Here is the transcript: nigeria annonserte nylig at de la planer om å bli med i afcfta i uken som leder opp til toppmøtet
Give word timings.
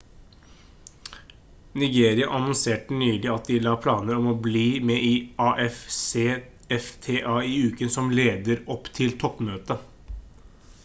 nigeria 1.81 2.29
annonserte 2.37 2.93
nylig 3.01 3.27
at 3.33 3.51
de 3.51 3.57
la 3.65 3.73
planer 3.83 4.21
om 4.21 4.29
å 4.31 4.39
bli 4.47 4.63
med 4.91 5.03
i 5.09 5.11
afcfta 5.49 7.35
i 7.51 7.53
uken 7.67 7.93
som 7.97 8.09
leder 8.21 8.65
opp 8.77 8.89
til 9.01 9.13
toppmøtet 9.25 10.17